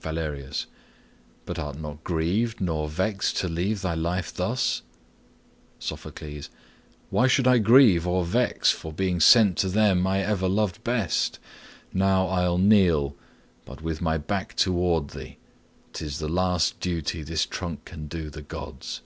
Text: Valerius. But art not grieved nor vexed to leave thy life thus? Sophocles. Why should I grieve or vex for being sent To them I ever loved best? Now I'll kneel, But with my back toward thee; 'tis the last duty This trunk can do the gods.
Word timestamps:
Valerius. 0.00 0.66
But 1.44 1.60
art 1.60 1.78
not 1.78 2.02
grieved 2.02 2.60
nor 2.60 2.88
vexed 2.88 3.36
to 3.36 3.48
leave 3.48 3.82
thy 3.82 3.94
life 3.94 4.34
thus? 4.34 4.82
Sophocles. 5.78 6.50
Why 7.08 7.28
should 7.28 7.46
I 7.46 7.58
grieve 7.58 8.04
or 8.04 8.24
vex 8.24 8.72
for 8.72 8.92
being 8.92 9.20
sent 9.20 9.56
To 9.58 9.68
them 9.68 10.04
I 10.04 10.22
ever 10.22 10.48
loved 10.48 10.82
best? 10.82 11.38
Now 11.92 12.26
I'll 12.26 12.58
kneel, 12.58 13.14
But 13.64 13.80
with 13.80 14.00
my 14.02 14.18
back 14.18 14.54
toward 14.56 15.10
thee; 15.10 15.36
'tis 15.92 16.18
the 16.18 16.26
last 16.28 16.80
duty 16.80 17.22
This 17.22 17.46
trunk 17.46 17.84
can 17.84 18.08
do 18.08 18.28
the 18.28 18.42
gods. 18.42 19.02